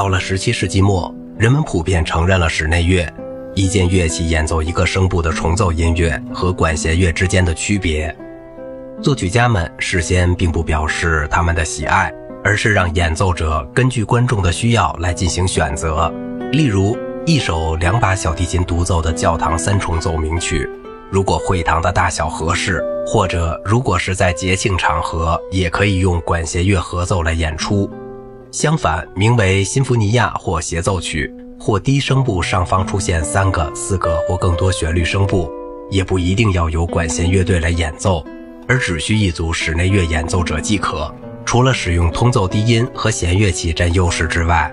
[0.00, 3.06] 到了17世纪末，人们普遍承认了室内乐，
[3.54, 8.16] 一件乐器演奏一个声部的重奏音乐和管弦乐之间的区别。
[9.02, 12.10] 作曲家们事先并不表示他们的喜爱，
[12.42, 16.10] 而是让演奏者根据观众的需要来进行选择。
[16.50, 16.96] 例如，
[17.26, 20.66] 一首两把小提琴独奏的教堂三重奏鸣曲，
[21.10, 27.86] 如果会堂的大小合适，或者如果是在节庆场合，也可以用管弦乐合奏来演出。
[28.52, 35.48] 相反，名为新福尼亚或协奏曲，或低声部上方出现三个、四个或更多旋律声部，
[35.88, 38.24] 也不一定要由管弦乐队来演奏。
[38.66, 41.12] 而只需一组室内乐演奏者即可。
[41.44, 44.72] 除了使用通奏低音和弦乐器占优势之外，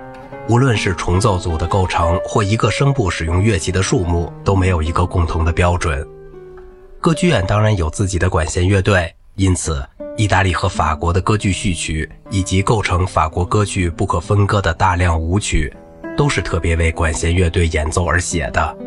[0.50, 6.04] 无论是重奏组的构成或一个声部使用乐器的数目，都没有一个共同的标准。
[7.00, 9.84] 歌剧院当然有自己的管弦乐队，因此，
[10.18, 15.72] 意大利和法国的歌剧序曲以及构成法国歌剧不可分割的大量舞曲，
[16.18, 18.78] 都是特别为管弦乐队演奏而写的。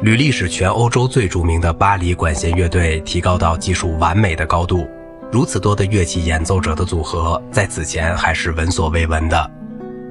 [0.00, 4.88] 履历使全欧洲最著名的巴黎管弦乐队提高到技术完美的高度。
[5.30, 9.50] 如此多的乐器演奏者的组合，在此前还是闻所未闻的。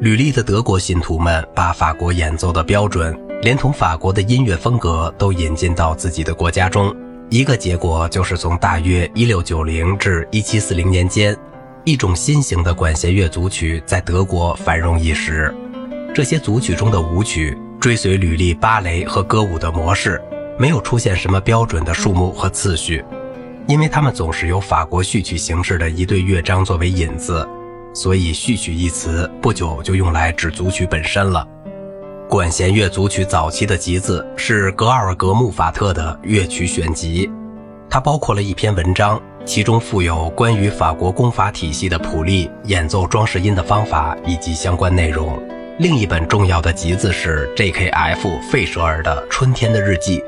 [0.02, 6.96] 履历的德国信徒们把法国演奏的标准，连同法国的音乐风格都引进到自己的国家中。
[7.34, 11.36] 一个结果就是从大约1690至1740年间，
[11.84, 15.52] 一种新型的管弦乐组曲在德国繁荣一时。
[16.14, 17.58] 这些组曲中的舞曲。
[17.80, 20.22] 追随履历芭蕾和歌舞的模式，
[20.60, 23.04] 没有出现什么标准的数目和次序，
[23.68, 27.46] 因为它们总是由法国序曲形式的一对乐章作为引子，
[27.96, 31.46] 所以序曲一词不久就用来指组曲本身了。
[32.34, 37.30] 管弦乐组曲早期的集子是格尔格穆法特的乐曲选集，
[37.88, 45.40] 它包括了一篇文章，其中附有关于法国功法体系的谱例、演奏装饰音的方法以及相关内容。
[45.78, 48.40] 另一本重要的集子是 J.K.F.
[48.52, 50.20] 费舍尔的《春天的日记》。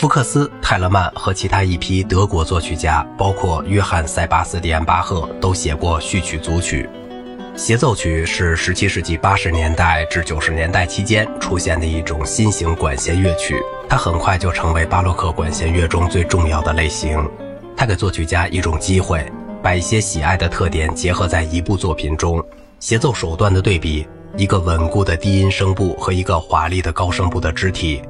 [0.00, 6.90] 福克斯、泰勒曼和其他一批德国作曲家，包括约翰·塞巴斯蒂安·巴赫，都写过序曲组曲。
[7.56, 13.56] 协奏曲是17世纪80年代至90年代期间出现的一种新型管弦乐曲，
[13.88, 17.18] 它很快就成为巴洛克管弦乐中最重要的类型。
[17.74, 19.24] 它给作曲家一种机会，
[19.62, 22.44] 把一些喜爱的特点结合在一部作品中。
[22.78, 24.06] 协奏手段的对比。
[24.36, 28.02] 一个稳固的低音声部和一个华丽的高声部的肢体，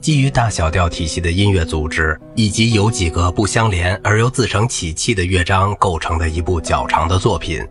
[0.00, 7.66] 基于大小调体系的音乐组织，以及由几个不相连而又自成起气的乐章构成的一部较长的作品。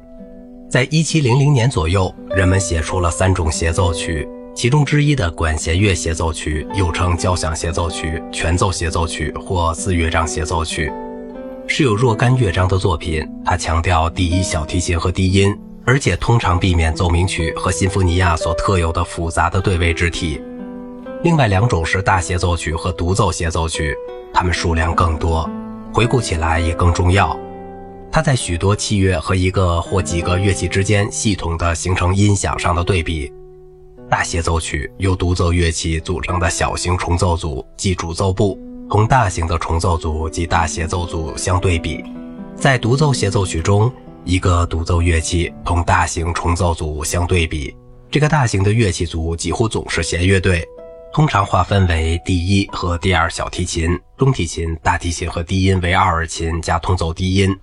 [0.70, 10.92] 在一七零零年左右，人们写出了三种协奏曲，其中之一的管弦乐协奏曲又称交响协奏曲、全奏协奏曲或四乐章协奏曲，
[11.68, 13.28] 是有若干乐章的作品。
[13.46, 15.56] 它强调第一小提琴和低音。
[15.88, 20.42] 而且通常避免奏鸣曲和新福尼亚所特有的复杂的对位肢体。
[21.22, 23.96] 另外两种是大协奏曲和独奏协奏曲，
[24.34, 25.48] 它们数量更多，
[25.94, 27.38] 回顾起来也更重要。
[28.16, 33.30] 它在许多器乐和一个或几个乐器之间系统的形成音响上的对比。
[34.10, 38.58] 大协奏曲由独奏乐器组成的小型重奏组即主奏部，
[38.90, 42.02] 同大型的重奏组及大协奏组相对比。
[42.56, 43.92] 在独奏协奏曲中。
[44.24, 47.76] 一个独奏乐器同大型重奏组相对比，
[48.10, 50.66] 这个大型的乐器组几乎总是弦乐队，
[51.14, 57.54] 通常划分为第一和第二小提琴、中提琴、大提琴和低音为二琴加通奏低音。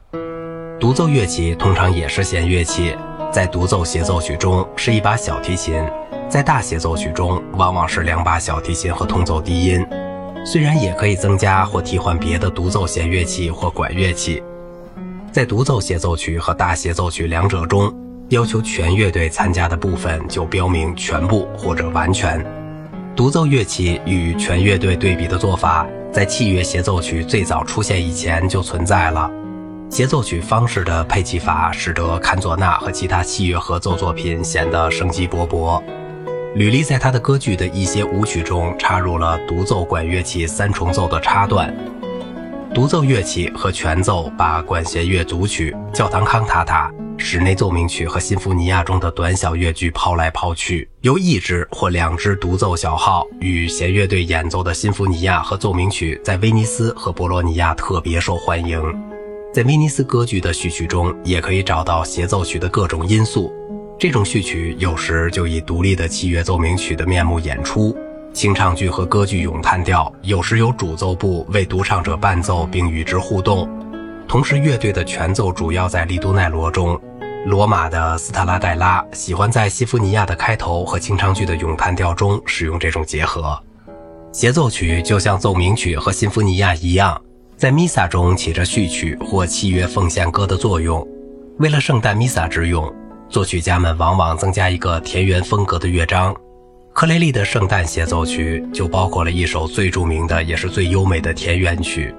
[0.82, 2.92] 独奏乐器通常也是弦乐器，
[3.30, 5.80] 在独奏协奏曲中是一把小提琴，
[6.28, 9.86] 在大协奏曲中往往是两把小提琴和通奏低音，
[10.44, 14.42] 虽然也可以增加或替换别的独奏弦乐器或管乐器。
[15.30, 17.94] 在独奏协奏曲和大协奏曲两者中，
[18.30, 22.44] 要求全乐队参加的部分就标明全部或者完全。
[23.14, 29.30] 独奏乐器与全乐队对比的做法，在器乐协奏曲最早出现以前就存在了。
[29.92, 35.82] 协奏曲方式的配器法，使得坎佐纳和其他器乐合奏作品显得生机勃勃。
[36.54, 41.76] 吕利在他的歌剧的一些舞曲中插入了独奏管乐器三重奏的插段。
[42.72, 59.11] 独奏乐器和全奏把管弦乐组曲、教堂康塔塔、室内奏鸣曲和新福尼亚中的短小乐句抛来抛去，由一支或两支独奏小号与弦乐队演奏的新福尼亚和奏鸣曲，在威尼斯和博洛尼亚特别受欢迎。
[59.52, 63.52] 在威尼斯歌剧的序曲中，也可以找到协奏曲的各种因素。
[63.98, 67.94] 这种序曲有时就以独立的器乐奏鸣曲的面目演出。
[68.32, 73.68] 清唱剧和歌剧咏叹调有时由主奏部为独唱者伴奏并与之互动，
[74.26, 76.98] 同时乐队的全奏主要在利都奈罗中，
[77.44, 83.62] 罗马的斯特拉代拉喜欢在西弗尼亚的开头和清唱剧的咏叹调中使用这种结合。
[84.32, 87.20] 协奏曲就像奏鸣曲和新弗尼亚一样，
[87.62, 91.06] 在弥撒中起着序曲或契约奉献歌的作用。
[91.60, 92.92] 为了圣诞弥撒之用，
[93.28, 96.34] 作曲家们往往增加一个田园风格的乐章。
[96.92, 102.12] 克雷利的圣诞协奏曲就包括了一首最著名的也是最优美的田园曲。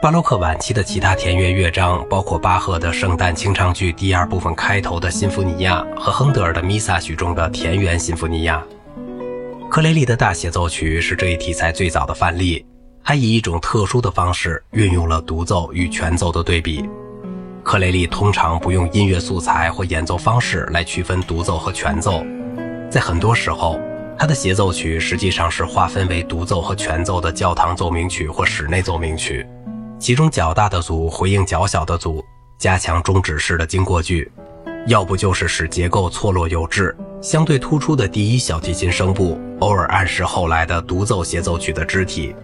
[0.00, 8.64] 巴洛克晚期的其他田园乐章包括巴赫的圣诞清唱剧第二部分开头的新福尼亚和亨德尔的弥撒曲中的田园新福尼亚。
[9.68, 12.64] 克雷利的大协奏曲是这一题材最早的范例，
[13.06, 16.88] 还以一种特殊的方式运用了独奏与全奏的对比。
[17.62, 22.24] 克雷利通常不用音乐素材或演奏方式来区分独奏和全奏，
[22.90, 23.78] 在很多时候，
[24.18, 29.46] 他的协奏曲实际上是划分为独奏和全奏的教堂奏鸣曲或室内奏鸣曲。
[29.98, 32.24] 其中较大的组回应较小的组，
[32.58, 34.32] 加强终止式的经过句，
[34.86, 36.96] 要不就是使结构错落有致。
[37.20, 42.34] 相对突出的第一小提琴声部，偶尔暗示后来的独奏协奏曲的肢体。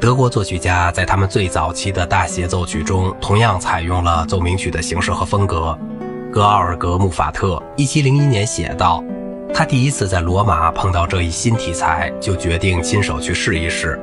[0.00, 5.78] 德国作曲家在他们最早期的大协奏曲中，同样采用了奏鸣曲的形式和风格。
[6.32, 9.04] 格奥尔格·穆法特1701年写道
[9.52, 14.00] ：“他第一次在罗马碰到这一新题材，就决定亲手去试一试。”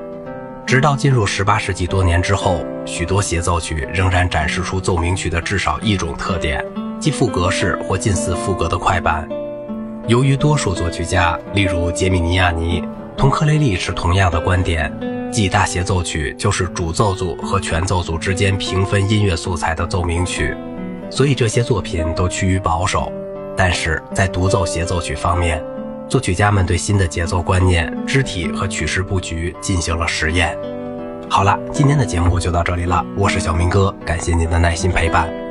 [0.67, 6.63] 直到进入十八世纪多年之后，许多协奏曲仍然展示出奏鸣曲的至少一种特点，
[6.99, 9.27] 即副格式或近似副格的快板。
[10.05, 12.83] 由于多数作曲家，例如杰米尼亚尼，
[13.17, 14.93] 同克雷利持同样的观点，
[15.31, 20.55] 即大协奏曲就是主奏组和全奏组之间平分音乐素材的奏鸣曲，
[21.09, 23.11] 所以这些作品都趋于保守。
[23.55, 25.63] 但是在独奏协奏曲方面，
[26.07, 30.57] 作曲家们对新的节奏观念、肢体和曲式布局进行了实验。
[31.29, 35.46] 好了，今天的节目就到这里了，我是小明哥，感谢您的耐心陪伴。